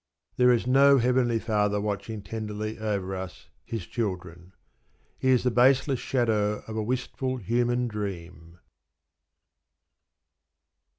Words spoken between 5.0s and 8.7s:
He is the baseless shadow of a wistful human dream.